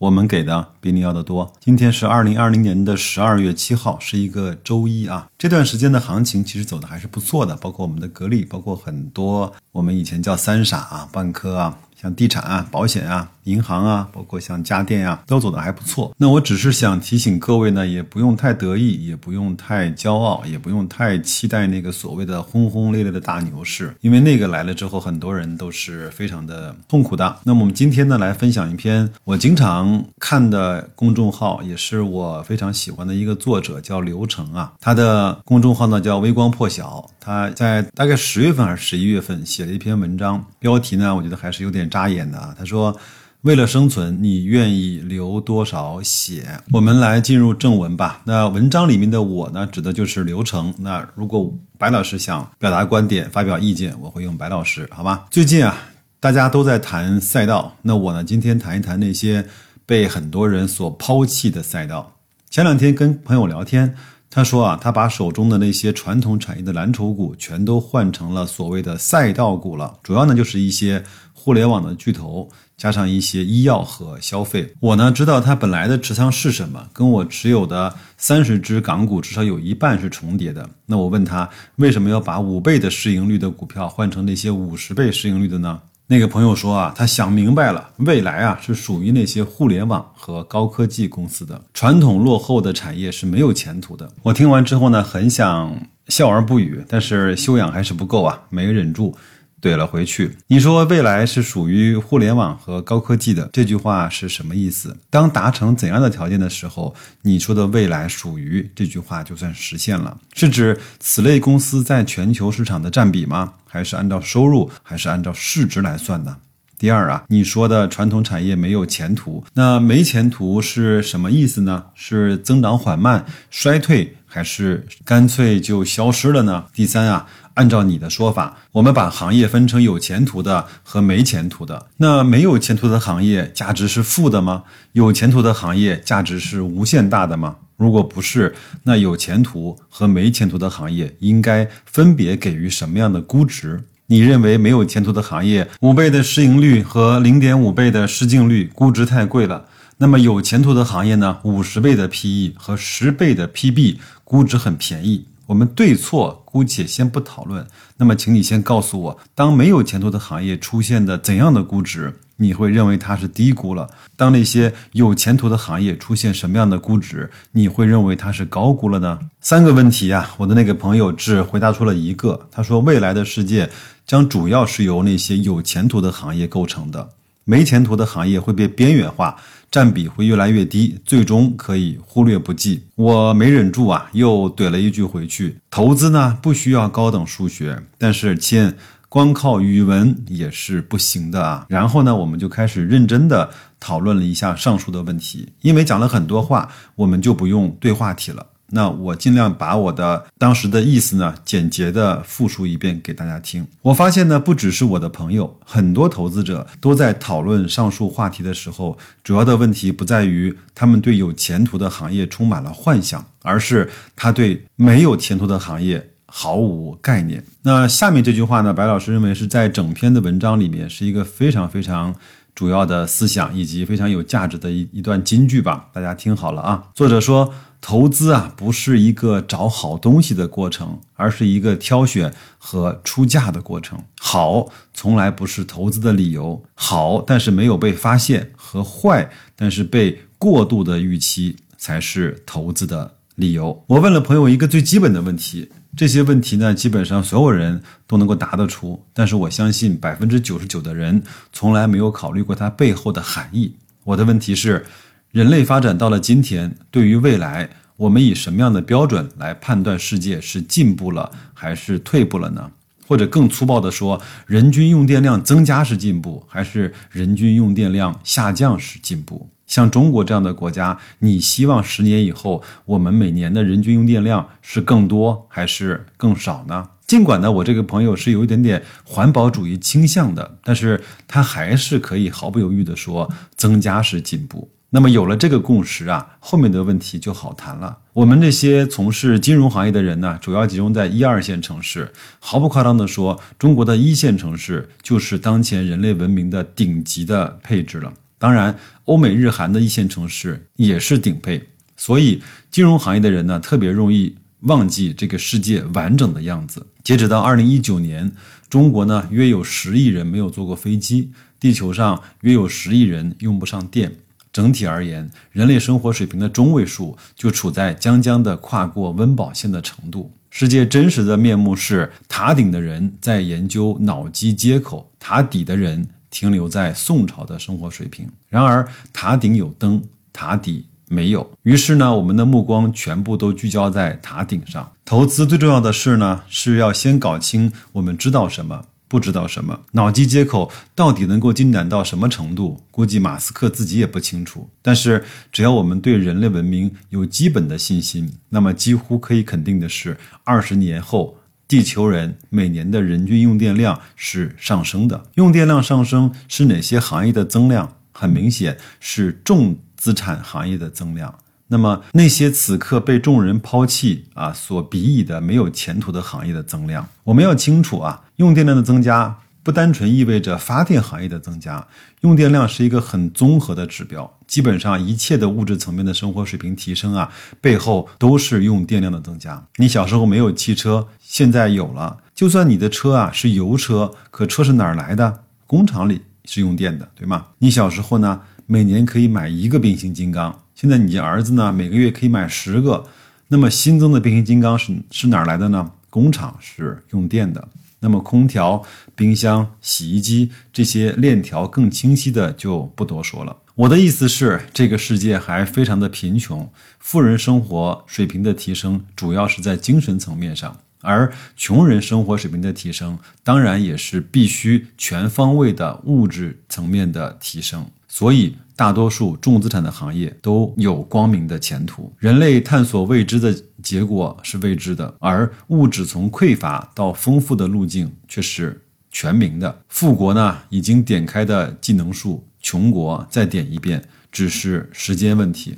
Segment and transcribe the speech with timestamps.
[0.00, 1.52] 我们给的比你要的多。
[1.60, 5.28] 今天是二零二零年的十二月七号，是一个周一啊。
[5.36, 11.78] 这段时间的行情其实走的还是不错的，包括我们的格力，包括很多我们以前叫三傻啊，万科啊。
[12.00, 16.14] 像地产啊、保险啊、银行啊，包括像家电啊，都走的还不错。
[16.16, 27.36] 那我只是想提醒各位呢，也不用太得意，也不用太骄傲，也不用太期待那个所谓的轰轰烈烈的大牛市，因为那个来了之后，很多人都是非常的痛苦的。
[27.44, 34.72] 那么我们今天呢，来分享一篇我经常看的公众号，也是我非常喜欢的一个作者，叫刘成啊。
[34.80, 41.89] 他的公众号呢叫微光破晓，他在大概十月份还是十一月份写了一篇文章，标题呢，我觉得还是有点。
[41.90, 42.96] 扎眼的啊，他说
[43.42, 48.22] ：“为了生存，你愿意流多少血？”我们来进入正文吧。
[48.24, 50.72] 那文章里面的我呢，指的就是流程。
[50.78, 55.26] 那如果白老师想表达观点、发表意见，我会用白老师，好吧？
[55.30, 55.76] 最近啊，
[56.20, 59.44] 大家都在谈赛道，那我呢，今天谈一谈那些
[59.84, 62.14] 被很多人所抛弃的赛道。
[62.48, 63.94] 前两天跟朋友聊天。
[64.32, 71.02] 他说啊，他把手中的那些传统产业的蓝筹股全都换成了所谓的赛道股了，主要呢就是一些
[71.42, 72.46] 互联网的巨头，
[72.76, 74.70] 加上一些医药和消费。
[74.78, 80.68] 我呢知道他本来的持仓是什么，跟我持有的三十只港股至少有一半是重叠的。
[80.84, 85.80] 那我问他为什么要把五倍的市盈率的股票换成那些五十倍市盈率的呢？
[86.06, 94.10] 那个朋友说啊，他想明白了，未来啊是属于那些互联网和高科技公司的，传统落后的产业是没有前途的。
[94.22, 95.72] 我听完之后呢，很想
[96.08, 99.16] 笑而不语，但是修养还是不够啊，没忍住。
[99.60, 100.36] 怼了回去。
[100.46, 104.96] 你说未来是属于互联网和高科技的，这句话是什么意思？
[105.10, 110.16] 当达成怎样的条件的时候，你说的未来属于这句话就算实现了？
[110.34, 113.54] 是指此类公司在全球市场的占比吗？
[113.66, 116.36] 还是按照收入，还是按照市值来算呢？
[116.80, 121.84] 第二啊，你说的传统产业没有前途，那没前途是什么意思呢？
[121.94, 126.64] 是增长缓慢、衰退，还是干脆就消失了呢？
[126.72, 127.26] 第三啊。
[127.52, 131.88] 按照你的说法，我们把行业分成有前途的和没前途的。
[131.98, 134.62] 那没有前途的行业价值是负的吗？
[134.92, 137.56] 有前途的行业价值是无限大的吗？
[137.76, 138.54] 如果不是，
[138.84, 143.84] 那有前途和没前途的行业应该分别给予什么样的估值？
[144.10, 149.66] 你认为没有前途的行业五倍的市盈率和零点五倍的市净率估值太贵了？
[149.98, 151.38] 那么有前途的行业呢？
[151.44, 155.26] 五十倍的 PE 和十倍的 PB 估值很便宜。
[155.46, 157.64] 我们对错姑且先不讨论，
[157.98, 163.88] 那么请你先告诉我，当没有前途的行业出现的怎样的估值，你会认为它是低估了？
[164.16, 169.18] 当那些有前途的行业出现什么样的估值，你会认为它是高估了呢？
[169.40, 173.68] 三个问题呀，我的那个朋友只回答出了一个，他说未来的世界
[174.10, 177.08] 将主要是由那些有前途的行业构成的。
[177.44, 179.36] 没前途的行业会被边缘化，
[179.70, 182.82] 占比会越来越低，最终可以忽略不计。
[182.96, 188.74] 我没忍住啊，又怼了一句回去：投资呢不需要高等数学，但是亲，
[189.08, 191.66] 光靠语文也是不行的啊。
[191.68, 198.44] 然后呢，我们就开始认真的讨论了一下上述的问题，因为讲了很多话，我们就不用对话题了。
[198.72, 203.66] 那我尽量把我的当时的意思呢，简洁的复述一遍给大家听。
[203.82, 217.44] 我发现呢，不只是我的朋友，很多投资者都在讨论上述话题的时候，主要的问题不在于他们对有前途的行业充满了幻想，而是他对没有前途的行业毫无概念。
[217.62, 222.14] 那下面这句话呢，白老师认为是在整篇的文章里面是一个非常非常。
[222.54, 226.84] 主要的思想以及非常有价值的一一段金句吧，大家听好了啊。
[226.94, 233.98] 作者说，投资啊不是一个找好东西的过程，而是一个挑选和出价的过程。
[234.20, 243.84] 好从来不是投资的理由，好但是没有被发现和坏但是被过度的预期才是投资的理由。
[243.86, 245.70] 我问了朋友一个最基本的问题。
[245.96, 251.20] 这些问题呢，基本上所有人都能够答得出，但是我相信百分之九十九的人
[251.52, 253.74] 从来没有考虑过它背后的含义。
[254.04, 254.86] 我的问题是：
[255.32, 262.70] 人类发展到了今天，对于未来，我们以什么样的标准来判断世界是进步了还是退步了呢？
[263.08, 269.50] 或者更粗暴地说，人均用电量增加是进步，还是人均用电量下降是进步？
[269.70, 276.88] 像中国这样的国家，你希望十年以后我们每年的人均用电量是更多还是更少呢？
[277.06, 284.68] 尽管呢，我这个朋友是有一点点环保主义倾向的，但是他还是可以毫不犹豫地说，增加是进步。
[284.92, 287.98] 那么有了这个共识啊，后面的问题就好谈了。
[288.12, 292.12] 我们这些从事金融行业的人呢，主要集中在一二线城市。
[292.40, 298.12] 毫不夸张地说，中国的一线城市就是当前人类文明的顶级的配置了。
[298.40, 301.62] 当然，欧美日韩的一线城市也是顶配。
[301.94, 306.86] 所以，金融行业的人呢，特别容易忘记这个世界完整的样子。
[307.04, 308.32] 截止到二零一九年，
[308.70, 314.10] 中国呢约有十亿人没有坐过飞机，地球上约有十亿人用不上电。
[314.50, 320.34] 整体而言，人类生活水平的中位数就处在将将的跨过温饱线的程度。
[320.48, 328.28] 世界真实的面目是：塔顶的人在研究脑机接口，塔底的人停留在宋朝的生活水平。
[328.48, 331.50] 然而，塔顶有灯，塔底没有。
[331.62, 334.90] 于是呢，我们的目光全部都聚焦在塔顶上。
[335.04, 338.84] 投资最重要的事呢，是要先搞清我们知道什么。
[339.10, 344.70] 不知道什么脑机接口到底能够进展到什么程度，估计马斯克自己也不清楚。
[344.80, 351.36] 但是，只要我们对人类文明有基本的信心，那么几乎可以肯定的是，二十年后，
[351.70, 355.22] 地球人每年的人均用电量是上升的。
[355.36, 357.94] 用电量上升是哪些行业的增量？
[358.10, 361.32] 很明显是重资产行业的增量。
[361.68, 371.86] 那么那些此刻被众人抛弃啊，所鄙夷的没有前途的行业的增量，我们要清楚啊，用电量的增加不单纯意味着发电行业的增加，
[372.22, 374.38] 用电量是一个很综合的指标。
[374.46, 377.30] 基本上一切的物质层面的生活水平提升啊，
[377.60, 379.62] 背后都是用电量的增加。
[379.76, 385.44] 你小时候没有汽车，现在有了，就算你的车啊是油车，可车是哪儿来的？
[385.66, 387.46] 工厂里是用电的，对吗？
[387.58, 390.62] 你小时候呢，每年可以买一个变形金刚。
[390.74, 393.04] 现在你儿子呢，每个月可以买十个，
[393.48, 395.92] 那么新增的变形金刚是是哪儿来的呢？
[396.08, 397.68] 工厂是用电的。
[398.00, 398.82] 那么空调、
[399.14, 403.56] 冰箱、洗衣机这些链条更清晰的就不多说了。
[403.76, 417.86] 我的意思是，这个世界还非常的贫穷，富人生活水平的提升主要是在精神层面上，而穷人生活水平的提升当然也是必须全方位的物质层面的提升。
[418.08, 418.56] 所以。
[418.80, 422.10] 大多数重资产的行业都有光明的前途。
[422.16, 429.82] 人类探索未知的结果是未知的，而物质从匮乏到丰富的路径却是全明的。
[429.90, 435.76] 富国呢已经点开的技能树，穷国再点一遍，只是时间问题。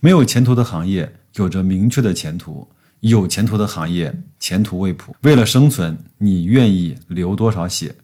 [0.00, 2.66] 没有前途的行业有着明确的前途，
[2.98, 5.14] 有前途的行业前途未卜。
[5.22, 7.94] 为了生存，你愿意流多少血？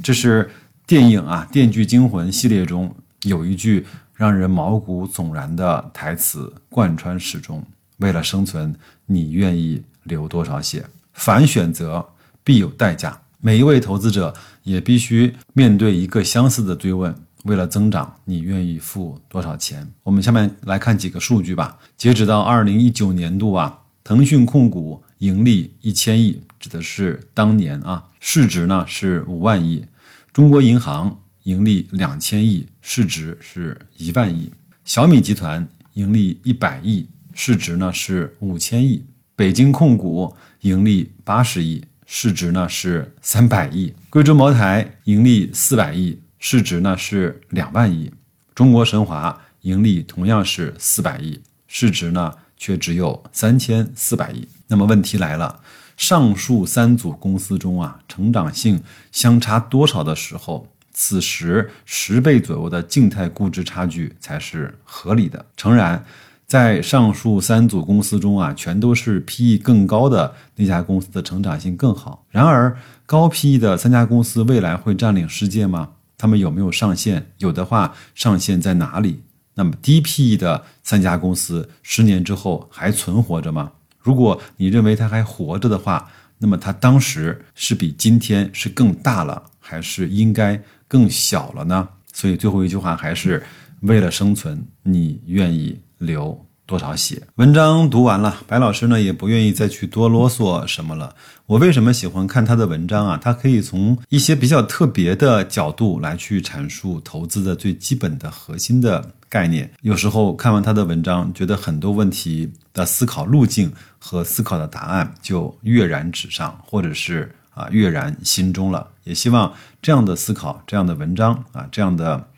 [0.00, 0.48] 这是
[0.86, 2.94] 电影啊《电锯惊魂》系列中。
[3.24, 7.64] 有一句让人毛骨悚然的台词贯穿始终：
[7.98, 8.74] 为了生存，
[9.06, 10.84] 你愿意流多少血？
[11.14, 12.06] 凡选择
[12.42, 13.18] 必有代价。
[13.40, 19.90] 每一位投资者也必须面对一个相似的追问：为了增长，你愿意付多少钱？
[20.02, 21.78] 我们下面来看几个数据吧。
[21.96, 29.86] 截止到二零一九年度啊，腾讯控股盈利一千亿，指的是当年啊，市值呢是五万亿。
[30.32, 31.18] 中国银行。
[31.44, 34.50] 盈利两千亿，市值是一万亿；
[34.84, 39.02] 小米集团盈利一百亿，市值呢是五千亿；
[39.36, 48.10] 北京控股盈利八十亿，市值呢是三百亿；贵州茅台盈利四百亿，市值呢是两万亿；
[48.54, 54.48] 中国神华盈利同样是四百亿，市值呢却只有三千四百亿。
[54.68, 55.60] 那么问题来了，
[55.94, 60.70] 上述三组公司中啊，成长性相差多少的时候？
[60.94, 65.44] 此时十倍左右的静态估值差距才是合理的。
[65.56, 66.02] 诚然，
[66.46, 72.24] 在上述三组公司中啊，全都是 PE 更高的那家公司的成长性更好。
[72.30, 75.90] 然而，高 PE 的三家公司未来会占领世界吗？
[76.16, 77.32] 他们有没有上限？
[77.38, 79.22] 有的话，上限在哪里？
[79.56, 83.72] 那么低 PE 的三家公司十年之后还存活着吗？
[83.98, 86.08] 如果你认为它还活着的话，
[86.38, 90.62] 那么它当时是比今天是更大了，还是应该？
[90.94, 93.42] 更小了呢，所以最后一句话还是
[93.80, 97.20] 为了生存，你愿意流多少血？
[97.34, 101.12] 文章读完了，白老师呢也不愿意再去多啰嗦什么了。
[101.46, 103.18] 我为什么喜欢看他的文章啊？
[103.20, 109.68] 他可以从一些比较特别的角度来去阐述投资的最基本的核心的概念。
[109.80, 117.34] 有时候看完他的文章，觉得很多问题的思考路径和思考的答案就跃然纸上，或者是。
[117.54, 118.90] 啊，跃然心中了。
[119.04, 122.28] 也希望这样的思考、这样的文章啊、这样的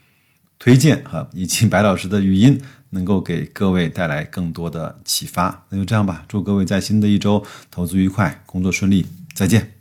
[0.58, 5.64] 推荐哈，以及白老师的语音，能够给各位带来更多的启发。
[5.68, 9.75] 那就这样吧，祝各位在新的一周投资愉快，工作顺利，再见。